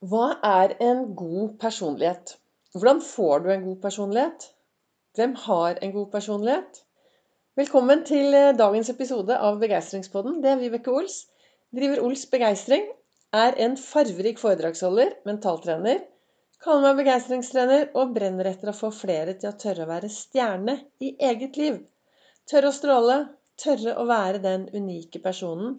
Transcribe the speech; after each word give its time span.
Hva 0.00 0.30
er 0.48 0.72
en 0.80 1.00
god 1.12 1.58
personlighet? 1.60 2.30
Hvordan 2.72 3.02
får 3.04 3.42
du 3.44 3.48
en 3.52 3.64
god 3.66 3.80
personlighet? 3.82 4.44
Hvem 5.14 5.34
har 5.42 5.76
en 5.84 5.90
god 5.92 6.06
personlighet? 6.14 6.78
Velkommen 7.60 8.06
til 8.08 8.32
eh, 8.32 8.54
dagens 8.56 8.88
episode 8.88 9.36
av 9.36 9.58
Begeistringspodden. 9.60 10.38
Det 10.40 10.48
er 10.54 10.62
Vibeke 10.62 10.94
Ols. 10.94 11.18
Driver 11.76 12.00
Ols 12.06 12.22
Begeistring. 12.32 12.86
Er 13.36 13.58
en 13.60 13.76
farverik 13.76 14.40
foredragsholder, 14.40 15.10
mentaltrener. 15.28 16.00
Kaller 16.64 16.86
meg 16.86 17.02
begeistringstrener 17.02 17.90
og 17.92 18.14
brenner 18.14 18.48
etter 18.54 18.72
å 18.72 18.76
få 18.78 18.88
flere 18.96 19.34
til 19.36 19.50
å 19.50 19.58
tørre 19.60 19.84
å 19.84 19.90
være 19.90 20.08
stjerne 20.14 20.78
i 21.04 21.10
eget 21.28 21.60
liv. 21.60 21.76
Tørre 22.48 22.72
å 22.72 22.78
stråle. 22.78 23.18
Tørre 23.60 23.98
å 24.00 24.08
være 24.08 24.40
den 24.48 24.64
unike 24.72 25.20
personen 25.20 25.76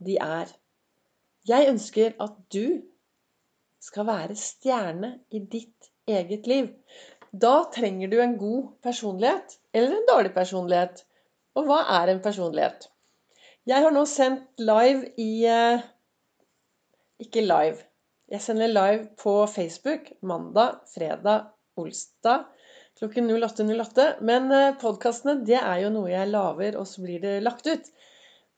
de 0.00 0.16
er. 0.24 0.48
Jeg 1.44 1.68
ønsker 1.68 2.16
at 2.16 2.40
du 2.48 2.80
skal 3.82 4.06
være 4.06 4.36
stjerne 4.38 5.16
i 5.34 5.42
ditt 5.52 5.90
eget 6.08 6.46
liv. 6.46 6.70
Da 7.32 7.64
trenger 7.74 8.10
du 8.12 8.18
en 8.20 8.36
god 8.38 8.74
personlighet 8.84 9.56
eller 9.72 9.96
en 9.96 10.08
dårlig 10.10 10.34
personlighet. 10.34 11.04
Og 11.56 11.68
hva 11.68 11.82
er 12.00 12.12
en 12.12 12.22
personlighet? 12.24 12.88
Jeg 13.68 13.84
har 13.84 13.94
nå 13.94 14.04
sendt 14.10 14.60
live 14.60 15.12
i 15.20 15.44
eh, 15.46 15.82
Ikke 17.22 17.44
live. 17.44 17.78
Jeg 18.32 18.42
sender 18.42 18.70
live 18.70 19.08
på 19.20 19.34
Facebook 19.46 20.10
mandag, 20.22 20.80
fredag, 20.94 21.52
olsdag 21.76 22.48
klokken 22.98 23.30
08.08. 23.30 23.74
08. 23.80 24.06
Men 24.20 24.50
eh, 24.52 24.74
podkastene, 24.80 25.40
det 25.46 25.58
er 25.60 25.82
jo 25.84 25.92
noe 25.94 26.10
jeg 26.10 26.30
lager, 26.30 26.78
og 26.78 26.88
så 26.88 27.04
blir 27.04 27.22
det 27.22 27.40
lagt 27.42 27.66
ut. 27.66 27.90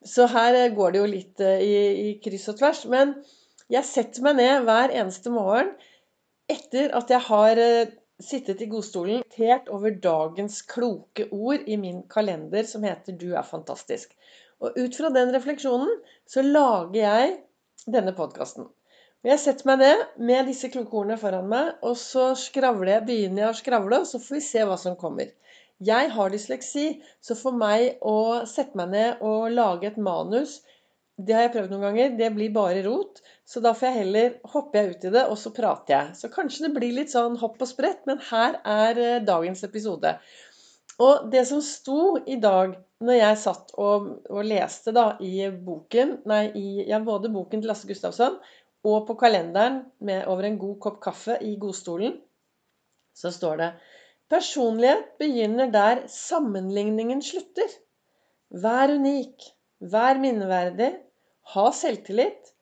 Så 0.05 0.27
her 0.33 0.59
eh, 0.59 0.73
går 0.75 0.95
det 0.95 1.03
jo 1.03 1.11
litt 1.11 1.45
i, 1.45 1.75
i 2.09 2.09
kryss 2.25 2.51
og 2.53 2.59
tvers. 2.61 2.85
Men 2.93 3.17
jeg 3.75 3.87
setter 3.89 4.25
meg 4.25 4.39
ned 4.39 4.65
hver 4.69 4.93
eneste 4.95 5.33
morgen 5.35 5.73
etter 6.51 6.93
at 6.97 7.11
jeg 7.11 7.25
har 7.27 7.61
eh, 7.61 7.93
sittet 8.23 8.63
i 8.63 8.69
godstolen 8.71 9.25
helt 9.37 9.71
over 9.73 9.97
dagens 10.05 10.61
kloke 10.71 11.27
ord 11.33 11.65
i 11.67 11.79
min 11.81 12.03
kalender 12.11 12.69
som 12.69 12.85
heter 12.87 13.17
'Du 13.17 13.35
er 13.35 13.43
fantastisk'. 13.43 14.15
Og 14.61 14.79
ut 14.79 14.97
fra 14.97 15.11
den 15.11 15.35
refleksjonen 15.35 15.91
så 16.27 16.43
lager 16.43 17.01
jeg 17.01 17.37
denne 17.87 18.15
podkasten. 18.17 18.69
Jeg 19.25 19.41
setter 19.41 19.67
meg 19.67 19.79
ned 19.81 20.05
med 20.31 20.47
disse 20.51 20.69
kloke 20.69 20.95
ordene 21.01 21.17
foran 21.19 21.49
meg, 21.49 21.73
og 21.83 21.97
så 21.97 22.35
skravler 22.37 22.93
jeg, 22.93 23.07
begynner 23.09 23.43
jeg 23.43 23.51
å 23.55 23.61
skravle, 23.61 24.01
og 24.03 24.07
så 24.07 24.21
får 24.21 24.37
vi 24.37 24.41
se 24.45 24.65
hva 24.69 24.77
som 24.81 24.99
kommer. 25.01 25.33
Jeg 25.81 26.11
har 26.13 26.31
dysleksi, 26.31 26.85
så 27.25 27.35
for 27.35 27.57
meg 27.57 27.99
å 28.05 28.45
sette 28.47 28.77
meg 28.79 28.93
ned 28.93 29.25
og 29.25 29.51
lage 29.57 29.89
et 29.91 29.97
manus 29.97 30.61
det 31.17 31.35
har 31.37 31.45
jeg 31.45 31.53
prøvd 31.55 31.75
noen 31.75 31.85
ganger. 31.89 32.15
Det 32.19 32.31
blir 32.35 32.55
bare 32.55 32.81
rot. 32.87 33.21
Så 33.47 33.61
da 33.63 33.75
får 33.77 33.89
jeg 33.89 33.99
heller 34.01 34.33
hoppe 34.55 34.83
ut 34.89 35.05
i 35.07 35.13
det, 35.15 35.27
og 35.31 35.39
så 35.39 35.53
prater 35.55 35.95
jeg. 35.95 36.17
Så 36.19 36.31
kanskje 36.33 36.67
det 36.67 36.73
blir 36.75 36.97
litt 36.97 37.13
sånn 37.13 37.39
hopp 37.39 37.61
og 37.63 37.71
sprett, 37.71 38.03
men 38.09 38.23
her 38.31 38.59
er 38.65 39.01
eh, 39.03 39.21
dagens 39.23 39.63
episode. 39.67 40.17
Og 41.05 41.31
det 41.31 41.45
som 41.49 41.63
sto 41.65 42.17
i 42.31 42.39
dag 42.43 42.75
når 43.05 43.19
jeg 43.19 43.39
satt 43.43 43.73
og, 43.83 44.11
og 44.31 44.47
leste 44.47 44.93
da 44.95 45.17
i 45.23 45.49
boken 45.51 46.21
Nei, 46.31 46.45
i, 46.55 46.69
ja, 46.87 47.01
både 47.03 47.33
boken 47.35 47.63
til 47.63 47.73
Lasse 47.73 47.89
Gustavsson 47.89 48.39
og 48.87 49.09
på 49.09 49.17
kalenderen 49.19 49.81
med 50.05 50.29
over 50.31 50.47
en 50.47 50.61
god 50.61 50.77
kopp 50.85 51.01
kaffe 51.03 51.39
i 51.43 51.55
godstolen, 51.61 52.19
så 53.17 53.33
står 53.33 53.61
det 53.61 53.69
Personlighet 54.31 55.15
begynner 55.21 55.71
der 55.73 56.05
sammenligningen 56.11 57.21
slutter. 57.25 57.69
Vær 58.51 58.93
unik. 58.95 59.51
Vær 59.81 60.21
minneverdig, 60.23 60.91
ha 61.55 61.65
selvtillit, 61.75 62.53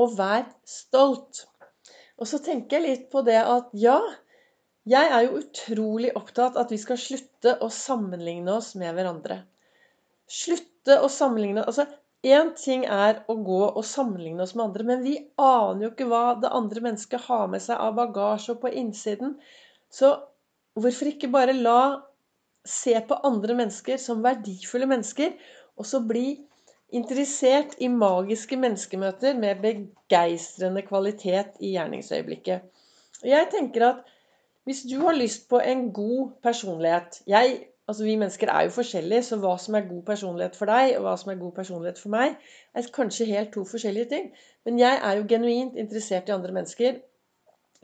og 0.00 0.16
vær 0.18 0.46
stolt. 0.66 1.44
Og 2.18 2.28
så 2.30 2.40
tenker 2.42 2.78
jeg 2.78 2.84
litt 2.84 3.10
på 3.12 3.22
det 3.26 3.40
at 3.40 3.68
ja, 3.78 3.98
jeg 4.88 5.10
er 5.16 5.26
jo 5.26 5.40
utrolig 5.40 6.10
opptatt 6.18 6.58
at 6.60 6.72
vi 6.72 6.78
skal 6.80 7.00
slutte 7.00 7.56
å 7.64 7.70
sammenligne 7.72 8.56
oss 8.56 8.74
med 8.80 8.94
hverandre. 8.96 9.42
Slutte 10.30 10.98
å 11.04 11.10
sammenligne 11.12 11.64
Altså, 11.64 11.86
én 12.24 12.50
ting 12.58 12.84
er 12.88 13.22
å 13.28 13.36
gå 13.46 13.60
og 13.66 13.84
sammenligne 13.86 14.44
oss 14.44 14.54
med 14.56 14.66
andre, 14.66 14.86
men 14.88 15.04
vi 15.04 15.14
aner 15.40 15.86
jo 15.86 15.92
ikke 15.92 16.08
hva 16.10 16.24
det 16.40 16.52
andre 16.52 16.84
mennesket 16.88 17.28
har 17.28 17.46
med 17.52 17.64
seg 17.64 17.80
av 17.80 17.96
bagasje 17.98 18.54
og 18.54 18.62
på 18.64 18.72
innsiden. 18.72 19.36
Så 19.92 20.14
hvorfor 20.80 21.12
ikke 21.12 21.32
bare 21.32 21.56
la 21.56 22.00
se 22.64 22.96
på 23.08 23.20
andre 23.28 23.56
mennesker 23.56 24.00
som 24.00 24.24
verdifulle 24.24 24.88
mennesker, 24.88 25.36
og 25.76 25.88
så 25.88 26.00
bli 26.04 26.26
interessert 26.94 27.74
i 27.82 27.88
magiske 27.90 28.56
menneskemøter 28.60 29.36
med 29.38 29.62
begeistrende 29.62 30.82
kvalitet 30.86 31.58
i 31.60 31.74
gjerningsøyeblikket. 31.74 32.66
Jeg 33.24 33.48
tenker 33.52 33.86
at 33.88 34.02
hvis 34.64 34.84
du 34.88 34.98
har 35.04 35.16
lyst 35.16 35.48
på 35.48 35.60
en 35.60 35.90
god 35.92 36.30
personlighet 36.42 37.22
jeg, 37.26 37.66
altså 37.88 38.04
Vi 38.04 38.16
mennesker 38.16 38.48
er 38.48 38.62
jo 38.64 38.70
forskjellige, 38.70 39.22
så 39.22 39.36
hva 39.36 39.56
som 39.60 39.74
er 39.74 39.88
god 39.88 40.02
personlighet 40.02 40.56
for 40.56 40.70
deg, 40.70 40.94
og 40.96 41.04
hva 41.04 41.16
som 41.20 41.32
er 41.32 41.40
god 41.40 41.52
personlighet 41.52 41.98
for 42.00 42.14
meg, 42.14 42.38
er 42.74 42.92
kanskje 42.94 43.28
helt 43.28 43.52
to 43.52 43.64
forskjellige 43.68 44.08
ting. 44.08 44.30
Men 44.64 44.78
jeg 44.78 45.00
er 45.02 45.18
jo 45.18 45.26
genuint 45.28 45.76
interessert 45.76 46.28
i 46.28 46.32
andre 46.32 46.52
mennesker. 46.56 47.02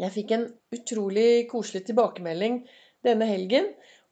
Jeg 0.00 0.14
fikk 0.14 0.32
en 0.32 0.46
utrolig 0.72 1.48
koselig 1.50 1.84
tilbakemelding 1.90 2.62
denne 3.04 3.28
helgen 3.28 3.68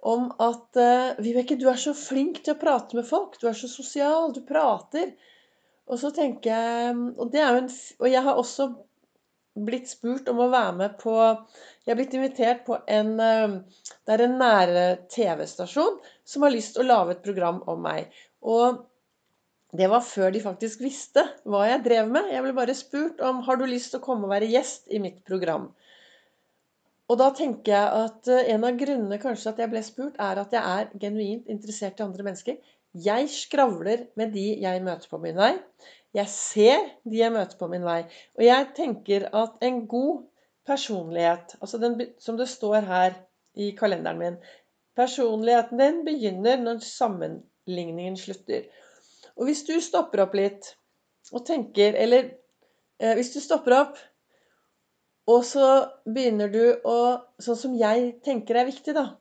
om 0.07 0.29
at 0.39 0.79
uh, 0.79 1.19
Vibeke, 1.23 1.57
du 1.59 1.67
er 1.71 1.79
så 1.81 1.95
flink 1.97 2.43
til 2.45 2.55
å 2.55 2.61
prate 2.61 2.99
med 2.99 3.07
folk. 3.09 3.39
Du 3.41 3.49
er 3.51 3.57
så 3.59 3.71
sosial. 3.71 4.33
Du 4.35 4.43
prater. 4.47 5.15
Og 5.89 5.99
så 6.01 6.13
tenker 6.15 6.53
jeg 6.53 6.97
Og, 7.17 7.33
en, 7.33 7.71
og 7.99 8.09
jeg 8.11 8.23
har 8.27 8.37
også 8.37 8.69
blitt 9.59 9.89
spurt 9.91 10.29
om 10.31 10.43
å 10.45 10.51
være 10.53 10.75
med 10.77 10.99
på 11.01 11.15
Jeg 11.17 11.91
er 11.91 11.99
blitt 11.99 12.15
invitert 12.15 12.61
på 12.67 12.77
en 12.87 13.15
uh, 13.17 13.57
Det 14.05 14.15
er 14.15 14.25
en 14.27 14.37
nære 14.39 14.85
TV-stasjon 15.11 15.99
som 16.29 16.45
har 16.45 16.55
lyst 16.55 16.77
til 16.77 16.85
å 16.85 16.91
lage 16.93 17.17
et 17.17 17.25
program 17.25 17.63
om 17.67 17.81
meg. 17.83 18.13
Og 18.45 18.85
det 19.77 19.89
var 19.91 20.05
før 20.05 20.31
de 20.33 20.41
faktisk 20.41 20.81
visste 20.81 21.25
hva 21.49 21.67
jeg 21.69 21.83
drev 21.85 22.09
med. 22.13 22.31
Jeg 22.33 22.45
ble 22.45 22.55
bare 22.57 22.77
spurt 22.77 23.21
om 23.25 23.43
har 23.45 23.59
du 23.59 23.67
lyst 23.69 23.93
til 23.93 24.01
å 24.01 24.05
komme 24.05 24.29
og 24.29 24.33
være 24.33 24.49
gjest 24.53 24.89
i 24.93 25.01
mitt 25.03 25.19
program. 25.29 25.69
Og 27.09 27.17
da 27.17 27.29
tenker 27.37 27.73
jeg 27.73 28.01
at 28.05 28.31
eh, 28.33 28.51
en 28.55 28.67
av 28.69 28.77
grunnene 28.81 29.21
kanskje 29.23 29.53
at 29.53 29.63
jeg 29.63 29.73
ble 29.73 29.83
spurt, 29.85 30.19
er 30.21 30.41
at 30.43 30.53
jeg 30.53 30.61
er 30.61 30.91
genuint 31.01 31.49
interessert 31.49 32.01
i 32.01 32.05
andre 32.05 32.27
mennesker. 32.27 32.59
Jeg 32.99 33.29
skravler 33.33 34.07
med 34.19 34.33
de 34.37 34.47
jeg 34.61 34.83
møter 34.85 35.09
på 35.11 35.21
min 35.23 35.39
vei. 35.39 35.55
Jeg 36.17 36.33
ser 36.33 36.85
de 37.05 37.21
jeg 37.21 37.33
møter 37.33 37.59
på 37.61 37.69
min 37.71 37.85
vei. 37.85 38.03
Og 38.39 38.45
jeg 38.45 38.69
tenker 38.77 39.29
at 39.37 39.65
en 39.65 39.83
god 39.89 40.25
personlighet, 40.69 41.57
altså 41.63 41.81
den, 41.81 41.97
som 42.21 42.37
det 42.37 42.49
står 42.49 42.89
her 42.89 43.17
i 43.59 43.73
kalenderen 43.77 44.21
min 44.21 44.41
Personligheten 44.99 45.79
din 45.79 46.01
begynner 46.03 46.59
når 46.59 46.81
sammenligningen 46.83 48.17
slutter. 48.19 48.65
Og 49.39 49.47
hvis 49.47 49.63
du 49.69 49.77
stopper 49.81 50.25
opp 50.25 50.35
litt 50.35 50.73
og 51.31 51.45
tenker 51.47 51.95
Eller 51.95 52.33
eh, 52.99 53.15
hvis 53.15 53.31
du 53.31 53.39
stopper 53.41 53.77
opp 53.77 54.01
og 55.29 55.45
så 55.45 55.69
begynner 56.09 56.53
du 56.53 56.63
å 56.89 56.99
Sånn 57.39 57.59
som 57.61 57.75
jeg 57.79 58.17
tenker 58.27 58.57
er 58.59 58.67
viktig, 58.67 58.97
da. 58.97 59.13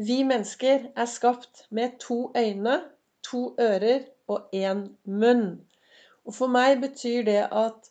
Vi 0.00 0.24
mennesker 0.26 0.88
er 0.98 1.06
skapt 1.06 1.68
med 1.70 2.00
to 2.02 2.32
øyne, 2.34 2.80
to 3.22 3.52
ører 3.62 4.08
og 4.26 4.50
én 4.56 4.88
munn. 5.06 5.44
Og 6.26 6.34
for 6.34 6.50
meg 6.50 6.80
betyr 6.82 7.28
det 7.28 7.44
at 7.46 7.90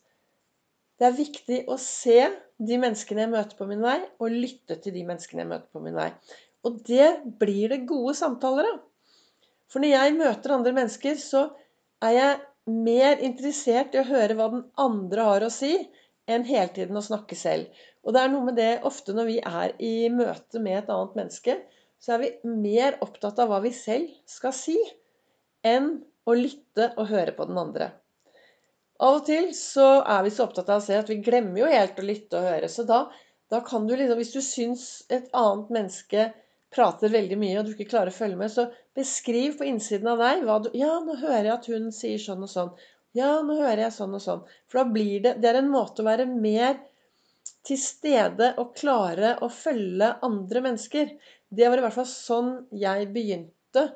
det 0.99 1.07
er 1.07 1.15
viktig 1.15 1.61
å 1.71 1.77
se 1.79 2.17
de 2.59 2.81
menneskene 2.81 3.23
jeg 3.23 3.31
møter 3.31 3.55
på 3.55 3.69
min 3.69 3.85
vei, 3.85 4.01
og 4.19 4.35
lytte 4.35 4.75
til 4.83 4.97
de 4.97 5.05
menneskene 5.07 5.45
jeg 5.45 5.51
møter 5.53 5.71
på 5.71 5.83
min 5.85 5.95
vei. 5.95 6.09
Og 6.67 6.81
det 6.89 7.07
blir 7.39 7.71
det 7.71 7.85
gode 7.87 8.17
samtaler 8.19 8.67
av. 8.73 8.81
For 9.71 9.79
når 9.79 9.93
jeg 9.93 10.17
møter 10.17 10.55
andre 10.57 10.75
mennesker, 10.75 11.15
så 11.21 11.45
er 12.03 12.15
jeg 12.17 12.37
mer 12.83 13.23
interessert 13.23 13.95
i 13.95 14.01
å 14.01 14.09
høre 14.09 14.35
hva 14.35 14.49
den 14.51 14.65
andre 14.81 15.29
har 15.29 15.45
å 15.45 15.53
si, 15.53 15.71
enn 16.29 16.45
hele 16.47 16.71
tiden 16.75 16.99
å 16.99 17.03
snakke 17.05 17.37
selv. 17.37 17.67
Og 18.05 18.15
det 18.15 18.21
er 18.23 18.31
noe 18.31 18.47
med 18.47 18.57
det 18.59 18.71
ofte 18.87 19.15
når 19.15 19.29
vi 19.29 19.37
er 19.43 19.73
i 19.83 19.93
møte 20.13 20.61
med 20.63 20.83
et 20.83 20.91
annet 20.93 21.17
menneske, 21.19 21.57
så 21.99 22.15
er 22.15 22.21
vi 22.23 22.53
mer 22.63 22.99
opptatt 23.03 23.41
av 23.43 23.51
hva 23.51 23.59
vi 23.63 23.73
selv 23.75 24.11
skal 24.29 24.55
si, 24.55 24.77
enn 25.67 25.97
å 26.29 26.35
lytte 26.37 26.93
og 26.95 27.09
høre 27.09 27.33
på 27.35 27.47
den 27.49 27.59
andre. 27.59 27.89
Av 28.99 29.21
og 29.21 29.25
til 29.27 29.49
så 29.55 29.87
er 30.01 30.23
vi 30.25 30.31
så 30.35 30.45
opptatt 30.45 30.69
av 30.71 30.81
å 30.81 30.83
se 30.83 30.97
at 30.99 31.09
vi 31.11 31.21
glemmer 31.23 31.61
jo 31.61 31.71
helt 31.71 31.99
å 31.99 32.05
lytte 32.05 32.39
og 32.39 32.47
høre. 32.49 32.69
Så 32.71 32.83
da, 32.87 33.05
da 33.51 33.61
kan 33.65 33.87
du 33.87 33.95
liksom 33.95 34.19
Hvis 34.19 34.33
du 34.35 34.41
syns 34.43 34.85
et 35.07 35.29
annet 35.31 35.71
menneske 35.75 36.29
prater 36.75 37.11
veldig 37.11 37.37
mye, 37.39 37.59
og 37.59 37.67
du 37.67 37.73
ikke 37.73 37.89
klarer 37.93 38.11
å 38.11 38.15
følge 38.15 38.37
med, 38.39 38.51
så 38.53 38.67
beskriv 38.97 39.57
på 39.57 39.67
innsiden 39.69 40.11
av 40.11 40.19
deg 40.21 40.43
hva 40.45 40.59
du 40.63 40.69
Ja, 40.77 40.99
nå 41.03 41.15
hører 41.21 41.47
jeg 41.47 41.55
at 41.55 41.69
hun 41.71 41.89
sier 41.95 42.21
sånn 42.21 42.43
og 42.45 42.51
sånn. 42.51 42.73
Ja, 43.17 43.39
nå 43.41 43.55
hører 43.57 43.87
jeg 43.87 43.95
sånn 43.95 44.13
og 44.17 44.21
sånn. 44.23 44.43
For 44.69 44.81
da 44.81 44.93
blir 44.93 45.23
det 45.23 45.35
Det 45.41 45.49
er 45.49 45.61
en 45.63 45.71
måte 45.73 46.03
å 46.03 46.09
være 46.09 46.27
mer 46.29 46.77
til 47.65 47.79
stede 47.81 48.53
og 48.61 48.75
klare 48.77 49.35
å 49.45 49.49
følge 49.51 50.11
andre 50.25 50.61
mennesker. 50.67 51.15
Det 51.49 51.69
var 51.69 51.81
i 51.81 51.85
hvert 51.85 51.97
fall 51.97 52.09
sånn 52.09 52.51
jeg 52.71 53.09
begynte 53.15 53.87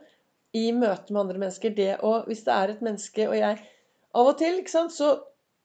i 0.58 0.72
møte 0.76 1.14
med 1.14 1.22
andre 1.26 1.44
mennesker. 1.46 1.76
Det 1.78 1.94
å 2.02 2.24
Hvis 2.28 2.44
det 2.48 2.56
er 2.56 2.74
et 2.74 2.82
menneske 2.86 3.30
og 3.30 3.38
jeg 3.38 3.62
Av 4.14 4.28
og 4.30 4.36
til, 4.38 4.60
ikke 4.62 4.70
sant, 4.70 4.94
så 4.94 5.08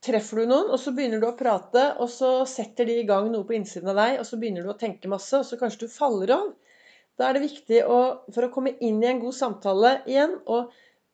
treffer 0.00 0.40
du 0.40 0.46
noen, 0.48 0.70
og 0.72 0.78
så 0.80 0.94
begynner 0.96 1.20
du 1.20 1.26
å 1.28 1.36
prate, 1.36 1.82
og 2.00 2.08
så 2.08 2.46
setter 2.48 2.86
de 2.88 2.94
i 3.02 3.04
gang 3.04 3.26
noe 3.28 3.44
på 3.44 3.52
innsiden 3.58 3.90
av 3.92 3.98
deg, 4.00 4.14
og 4.22 4.24
så 4.24 4.38
begynner 4.40 4.64
du 4.64 4.70
å 4.72 4.78
tenke 4.80 5.10
masse, 5.12 5.36
og 5.36 5.44
så 5.44 5.58
kanskje 5.60 5.82
du 5.82 5.92
faller 5.92 6.32
av. 6.32 6.46
Da 7.20 7.28
er 7.28 7.36
det 7.36 7.42
viktig 7.44 7.82
å, 7.84 7.98
for 8.32 8.46
å 8.46 8.50
komme 8.54 8.72
inn 8.80 9.02
i 9.02 9.10
en 9.10 9.20
god 9.20 9.36
samtale 9.36 9.98
igjen, 10.08 10.38
og 10.48 10.72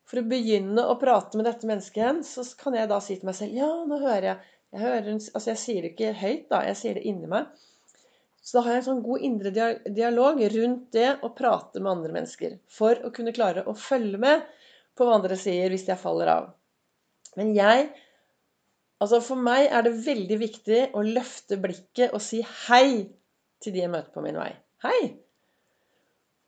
for 0.09 0.21
å 0.21 0.27
begynne 0.29 0.85
å 0.85 0.97
prate 1.01 1.39
med 1.39 1.49
dette 1.49 1.69
mennesket 1.69 2.25
så 2.29 2.45
kan 2.61 2.77
jeg 2.77 2.91
da 2.91 2.99
si 3.03 3.17
til 3.17 3.29
meg 3.29 3.39
selv 3.39 3.56
Ja, 3.56 3.71
nå 3.89 4.01
hører 4.03 4.29
jeg. 4.29 4.51
Jeg, 4.75 4.83
hører, 4.83 5.06
altså 5.15 5.53
jeg 5.53 5.61
sier 5.62 5.85
det 5.85 5.93
ikke 5.95 6.11
høyt, 6.19 6.49
da. 6.51 6.61
Jeg 6.67 6.79
sier 6.81 6.99
det 6.99 7.05
inni 7.09 7.31
meg. 7.31 7.49
Så 8.45 8.59
da 8.59 8.65
har 8.67 8.75
jeg 8.75 8.83
en 8.83 8.89
sånn 8.89 9.05
god 9.06 9.23
indre 9.25 9.69
dialog 9.87 10.41
rundt 10.53 10.89
det 10.93 11.11
å 11.25 11.31
prate 11.37 11.81
med 11.81 11.93
andre 11.95 12.17
mennesker. 12.17 12.59
For 12.69 13.01
å 13.06 13.12
kunne 13.15 13.33
klare 13.37 13.65
å 13.65 13.77
følge 13.79 14.21
med 14.21 14.43
på 14.95 15.06
hva 15.06 15.17
andre 15.17 15.39
sier 15.41 15.73
hvis 15.73 15.87
jeg 15.89 16.01
faller 16.01 16.33
av. 16.35 16.51
Men 17.39 17.55
jeg 17.56 17.93
Altså 19.03 19.19
For 19.21 19.37
meg 19.37 19.67
er 19.75 19.83
det 19.85 19.99
veldig 20.05 20.37
viktig 20.41 20.81
å 20.97 21.03
løfte 21.05 21.59
blikket 21.61 22.15
og 22.15 22.23
si 22.25 22.39
hei 22.69 23.11
til 23.61 23.75
de 23.75 23.83
jeg 23.83 23.91
møter 23.93 24.15
på 24.15 24.23
min 24.25 24.39
vei. 24.39 24.53
Hei! 24.85 25.01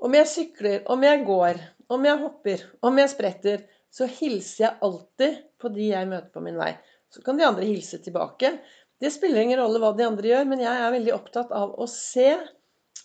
Om 0.07 0.15
jeg 0.17 0.29
sykler, 0.31 0.79
om 0.93 1.03
jeg 1.05 1.25
går, 1.27 1.59
om 1.93 2.07
jeg 2.07 2.21
hopper, 2.21 2.63
om 2.87 2.99
jeg 2.99 3.13
spretter, 3.13 3.65
så 3.93 4.09
hilser 4.11 4.65
jeg 4.65 4.79
alltid 4.85 5.41
på 5.61 5.71
de 5.73 5.91
jeg 5.93 6.09
møter 6.11 6.33
på 6.35 6.43
min 6.45 6.59
vei. 6.59 6.73
Så 7.13 7.23
kan 7.25 7.39
de 7.39 7.47
andre 7.47 7.69
hilse 7.69 8.01
tilbake. 8.03 8.57
Det 9.01 9.13
spiller 9.13 9.45
ingen 9.45 9.61
rolle 9.61 9.81
hva 9.81 9.93
de 9.97 10.07
andre 10.07 10.33
gjør, 10.33 10.49
men 10.51 10.63
jeg 10.65 10.83
er 10.83 10.95
veldig 10.95 11.15
opptatt 11.15 11.53
av 11.55 11.77
å 11.79 11.87
se 11.91 12.33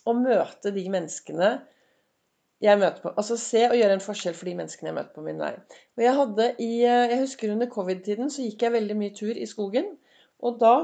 og 0.08 0.18
møte 0.18 0.72
de 0.74 0.84
menneskene 0.90 1.52
jeg 2.62 2.78
møter 2.78 3.02
på. 3.02 3.12
Altså 3.18 3.36
se 3.40 3.64
og 3.68 3.76
gjøre 3.78 3.98
en 3.98 4.04
forskjell 4.04 4.36
for 4.38 4.50
de 4.50 4.56
menneskene 4.58 4.90
jeg 4.90 4.98
møter 4.98 5.14
på 5.16 5.24
min 5.26 5.40
vei. 5.42 5.52
Og 5.98 6.04
jeg 6.04 6.16
hadde 6.18 6.48
i, 6.58 6.72
eh, 6.86 7.08
jeg 7.12 7.20
husker 7.24 7.54
under 7.54 7.70
covid-tiden 7.70 8.30
så 8.30 8.46
gikk 8.46 8.66
jeg 8.66 8.76
veldig 8.76 8.98
mye 8.98 9.14
tur 9.18 9.34
i 9.34 9.48
skogen. 9.50 9.94
Og 10.42 10.58
da 10.62 10.74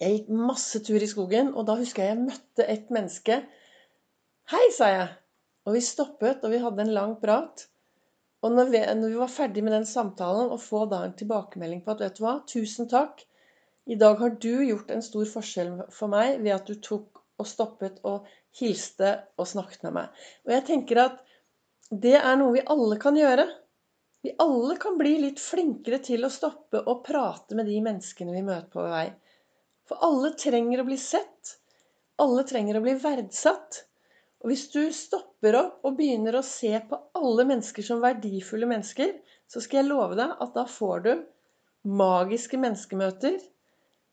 Jeg 0.00 0.12
gikk 0.14 0.28
masse 0.32 0.78
tur 0.86 1.02
i 1.02 1.08
skogen, 1.08 1.50
og 1.52 1.66
da 1.68 1.74
husker 1.76 2.04
jeg 2.04 2.14
jeg 2.14 2.20
møtte 2.22 2.64
et 2.72 2.92
menneske. 2.94 3.36
Hei, 4.48 4.62
sa 4.72 4.86
jeg. 4.88 5.08
Og 5.68 5.76
vi 5.76 5.82
stoppet, 5.84 6.44
og 6.44 6.54
vi 6.54 6.60
hadde 6.62 6.86
en 6.86 6.94
lang 6.96 7.16
prat. 7.20 7.66
Og 8.40 8.54
når 8.56 8.70
vi, 8.72 8.80
når 8.80 9.12
vi 9.12 9.20
var 9.20 9.32
ferdig 9.32 9.64
med 9.64 9.74
den 9.76 9.88
samtalen, 9.88 10.52
og 10.52 10.62
få 10.62 10.86
da 10.88 11.02
en 11.04 11.16
tilbakemelding 11.16 11.82
på 11.84 11.94
at 11.94 12.04
vet 12.06 12.16
du 12.16 12.24
hva, 12.24 12.38
tusen 12.48 12.88
takk. 12.88 13.24
I 13.90 13.96
dag 14.00 14.20
har 14.20 14.36
du 14.40 14.52
gjort 14.64 14.92
en 14.94 15.02
stor 15.04 15.26
forskjell 15.28 15.72
for 15.92 16.12
meg 16.12 16.38
ved 16.44 16.54
at 16.54 16.68
du 16.68 16.78
tok 16.80 17.20
og 17.40 17.48
stoppet 17.48 17.98
og 18.06 18.28
hilste 18.60 19.14
og 19.40 19.48
snakket 19.48 19.84
med 19.88 19.96
meg. 19.96 20.22
Og 20.46 20.54
jeg 20.54 20.66
tenker 20.68 21.02
at 21.04 21.18
det 21.90 22.16
er 22.20 22.36
noe 22.38 22.54
vi 22.54 22.64
alle 22.70 22.98
kan 23.02 23.18
gjøre. 23.18 23.46
Vi 24.22 24.34
alle 24.42 24.76
kan 24.80 24.98
bli 25.00 25.16
litt 25.22 25.40
flinkere 25.40 25.98
til 26.04 26.26
å 26.26 26.32
stoppe 26.32 26.82
og 26.84 27.02
prate 27.06 27.56
med 27.58 27.66
de 27.66 27.78
menneskene 27.82 28.34
vi 28.36 28.44
møter 28.46 28.68
på 28.72 28.84
vei. 28.84 29.08
For 29.88 30.04
alle 30.06 30.34
trenger 30.38 30.82
å 30.82 30.86
bli 30.86 30.98
sett. 31.00 31.56
Alle 32.20 32.44
trenger 32.46 32.78
å 32.78 32.84
bli 32.84 32.94
verdsatt. 33.00 33.86
Og 34.40 34.48
hvis 34.48 34.68
du 34.72 34.80
stopper 34.96 35.56
opp 35.58 35.84
og 35.84 35.98
begynner 35.98 36.38
å 36.38 36.46
se 36.46 36.72
på 36.88 36.98
alle 37.18 37.44
mennesker 37.48 37.84
som 37.84 38.00
verdifulle 38.00 38.68
mennesker, 38.70 39.12
så 39.50 39.60
skal 39.60 39.82
jeg 39.82 39.90
love 39.90 40.16
deg 40.16 40.32
at 40.40 40.54
da 40.56 40.64
får 40.68 41.02
du 41.04 41.10
magiske 42.00 42.60
menneskemøter 42.60 43.36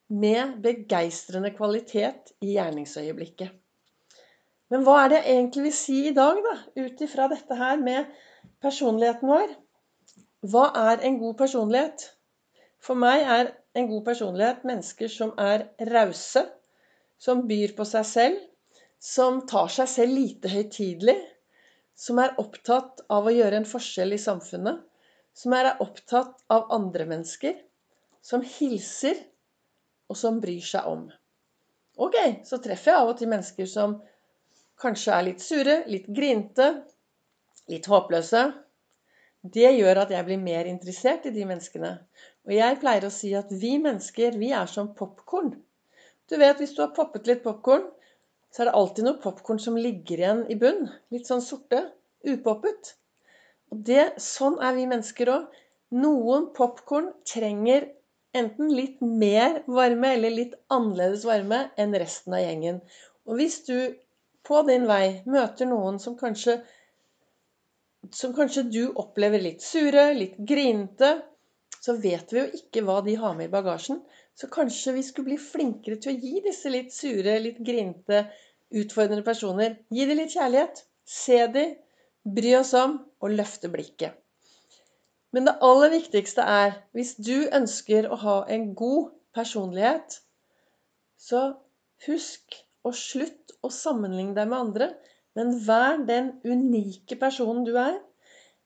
med 0.07 0.57
begeistrende 0.63 1.51
kvalitet 1.55 2.33
i 2.43 2.55
gjerningsøyeblikket. 2.55 3.53
Men 4.71 4.83
hva 4.83 4.97
er 5.03 5.11
det 5.11 5.19
jeg 5.21 5.37
egentlig 5.37 5.63
vil 5.67 5.75
si 5.75 5.97
i 6.09 6.15
dag, 6.15 6.39
da, 6.43 6.55
ut 6.75 7.03
ifra 7.03 7.29
dette 7.31 7.55
her 7.55 7.79
med 7.79 8.11
personligheten 8.63 9.31
vår? 9.31 9.55
Hva 10.47 10.65
er 10.91 11.05
en 11.07 11.19
god 11.21 11.37
personlighet? 11.39 12.03
For 12.83 12.99
meg 12.99 13.23
er 13.23 13.53
en 13.79 13.87
god 13.89 14.03
personlighet 14.05 14.67
mennesker 14.67 15.11
som 15.11 15.31
er 15.39 15.69
rause, 15.91 16.43
som 17.17 17.45
byr 17.47 17.73
på 17.77 17.87
seg 17.87 18.05
selv, 18.07 18.43
som 18.99 19.43
tar 19.47 19.69
seg 19.71 19.89
selv 19.91 20.17
lite 20.17 20.51
høytidelig, 20.51 21.17
som 21.97 22.19
er 22.21 22.35
opptatt 22.41 23.01
av 23.13 23.25
å 23.25 23.33
gjøre 23.33 23.61
en 23.61 23.69
forskjell 23.69 24.13
i 24.13 24.21
samfunnet, 24.21 24.83
som 25.37 25.53
er 25.53 25.75
opptatt 25.83 26.43
av 26.53 26.69
andre 26.73 27.05
mennesker, 27.09 27.55
som 28.21 28.43
hilser, 28.45 29.17
og 30.07 30.17
som 30.17 30.39
bryr 30.41 30.63
seg 30.63 30.87
om. 30.89 31.07
Ok, 31.97 32.15
så 32.45 32.59
treffer 32.61 32.93
jeg 32.93 33.01
av 33.01 33.11
og 33.11 33.17
til 33.19 33.29
mennesker 33.31 33.67
som 33.69 33.97
kanskje 34.81 35.13
er 35.13 35.25
litt 35.27 35.43
sure, 35.43 35.81
litt 35.89 36.07
grinte, 36.13 36.67
litt 37.71 37.89
håpløse. 37.89 38.43
Det 39.41 39.69
gjør 39.73 40.03
at 40.03 40.13
jeg 40.13 40.25
blir 40.27 40.41
mer 40.41 40.69
interessert 40.69 41.25
i 41.27 41.33
de 41.33 41.45
menneskene. 41.49 41.93
Og 42.47 42.53
jeg 42.55 42.79
pleier 42.81 43.07
å 43.07 43.13
si 43.13 43.33
at 43.37 43.51
vi 43.51 43.75
mennesker, 43.81 44.37
vi 44.39 44.53
er 44.55 44.69
som 44.69 44.93
popkorn. 44.97 45.53
Du 46.27 46.35
vet, 46.37 46.59
hvis 46.59 46.75
du 46.75 46.83
har 46.83 46.95
poppet 46.95 47.27
litt 47.29 47.43
popkorn, 47.45 47.85
så 48.53 48.63
er 48.63 48.69
det 48.69 48.77
alltid 48.79 49.07
noe 49.07 49.21
popkorn 49.23 49.59
som 49.61 49.77
ligger 49.79 50.21
igjen 50.21 50.45
i 50.51 50.57
bunn. 50.59 50.87
Litt 51.13 51.29
sånn 51.29 51.43
sorte. 51.45 51.83
Upoppet. 52.27 52.95
Og 53.71 53.83
det, 53.89 54.13
sånn 54.23 54.57
er 54.63 54.75
vi 54.77 54.87
mennesker 54.89 55.31
òg. 55.33 55.59
Noen 55.97 56.49
popkorn 56.55 57.11
trenger 57.27 57.89
enten 58.37 58.71
litt 58.73 58.99
mer 59.01 59.61
varme 59.67 60.13
eller 60.15 60.33
litt 60.33 60.55
annerledes 60.73 61.23
varme 61.27 61.67
enn 61.79 61.95
resten 61.95 62.35
av 62.35 62.43
gjengen. 62.43 62.81
Og 63.27 63.39
hvis 63.39 63.61
du 63.67 63.77
på 64.47 64.63
din 64.67 64.87
vei 64.87 65.21
møter 65.27 65.67
noen 65.69 65.99
som 65.99 66.15
kanskje 66.19 66.61
som 68.13 68.33
kanskje 68.35 68.63
du 68.71 68.83
opplever 68.95 69.41
litt 69.41 69.63
sure, 69.65 70.11
litt 70.15 70.37
grinete, 70.47 71.17
så 71.87 71.95
vet 72.03 72.33
vi 72.33 72.41
jo 72.41 72.47
ikke 72.59 72.83
hva 72.83 72.99
de 73.05 73.15
har 73.15 73.35
med 73.37 73.47
i 73.47 73.53
bagasjen. 73.53 74.01
Så 74.35 74.49
kanskje 74.51 74.97
vi 74.97 75.05
skulle 75.07 75.31
bli 75.31 75.39
flinkere 75.39 75.97
til 76.03 76.13
å 76.13 76.19
gi 76.19 76.41
disse 76.43 76.71
litt 76.73 76.91
sure, 76.93 77.37
litt 77.39 77.61
grinete, 77.63 78.25
utfordrende 78.75 79.23
personer 79.23 79.77
Gi 79.95 80.05
dem 80.09 80.19
litt 80.19 80.35
kjærlighet. 80.35 80.83
Se 81.07 81.39
dem, 81.53 81.77
bry 82.27 82.57
oss 82.59 82.73
om, 82.75 82.97
og 83.23 83.33
løfte 83.33 83.71
blikket. 83.71 84.17
Men 85.31 85.47
det 85.47 85.57
aller 85.63 85.93
viktigste 85.95 86.43
er 86.43 86.75
hvis 86.95 87.15
du 87.23 87.47
ønsker 87.55 88.07
å 88.11 88.19
ha 88.19 88.37
en 88.51 88.73
god 88.77 89.13
personlighet, 89.35 90.19
så 91.17 91.43
husk 92.07 92.59
og 92.87 92.95
slutt 92.95 93.55
å 93.63 93.71
sammenligne 93.73 94.35
deg 94.37 94.51
med 94.51 94.59
andre, 94.59 94.89
men 95.37 95.55
vær 95.63 96.03
den 96.07 96.33
unike 96.43 97.17
personen 97.21 97.63
du 97.67 97.75
er. 97.79 97.97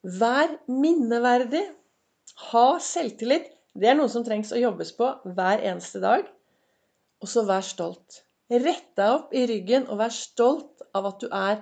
Vær 0.01 0.57
minneverdig. 0.69 1.63
Ha 2.51 2.67
selvtillit. 2.83 3.49
Det 3.71 3.87
er 3.87 3.95
noe 3.95 4.11
som 4.11 4.23
trengs 4.27 4.51
å 4.51 4.59
jobbes 4.59 4.91
på 4.97 5.07
hver 5.35 5.63
eneste 5.63 6.01
dag. 6.03 6.25
Og 7.21 7.29
så 7.31 7.45
vær 7.47 7.63
stolt. 7.65 8.23
Rett 8.51 8.89
deg 8.99 9.13
opp 9.15 9.35
i 9.35 9.45
ryggen 9.47 9.85
og 9.87 10.01
vær 10.01 10.11
stolt 10.11 10.83
av 10.97 11.07
at 11.11 11.21
du 11.23 11.29
er 11.31 11.61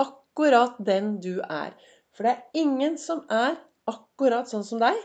akkurat 0.00 0.78
den 0.80 1.18
du 1.20 1.42
er. 1.44 1.74
For 2.16 2.24
det 2.26 2.32
er 2.32 2.62
ingen 2.62 2.96
som 3.00 3.26
er 3.28 3.58
akkurat 3.90 4.48
sånn 4.48 4.64
som 4.64 4.80
deg. 4.80 4.96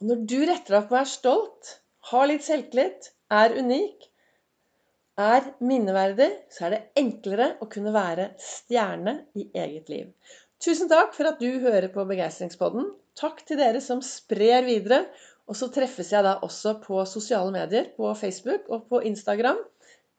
Og 0.00 0.10
når 0.10 0.24
du 0.28 0.38
retter 0.42 0.74
deg 0.74 0.82
opp 0.82 0.92
og 0.92 1.00
er 1.00 1.08
stolt, 1.08 1.70
har 2.10 2.28
litt 2.28 2.44
selvtillit, 2.44 3.12
er 3.32 3.54
unik, 3.56 4.10
er 5.20 5.46
minneverdig, 5.62 6.28
så 6.50 6.66
er 6.66 6.74
det 6.74 6.82
enklere 7.00 7.52
å 7.62 7.68
kunne 7.70 7.94
være 7.94 8.32
stjerne 8.42 9.20
i 9.38 9.46
eget 9.54 9.88
liv. 9.92 10.10
Tusen 10.64 10.90
takk 10.90 11.14
for 11.16 11.30
at 11.30 11.40
du 11.40 11.48
hører 11.62 11.88
på 11.94 12.04
Begeistringspodden. 12.08 12.90
Takk 13.18 13.44
til 13.46 13.60
dere 13.60 13.80
som 13.84 14.02
sprer 14.04 14.66
videre. 14.66 15.04
Og 15.44 15.58
så 15.58 15.68
treffes 15.68 16.08
jeg 16.12 16.24
da 16.24 16.38
også 16.46 16.78
på 16.80 17.02
sosiale 17.04 17.52
medier, 17.52 17.90
på 17.98 18.08
Facebook 18.16 18.70
og 18.72 18.86
på 18.88 19.02
Instagram, 19.04 19.58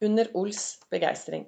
under 0.06 0.30
Ols 0.38 0.76
begeistring. 0.94 1.48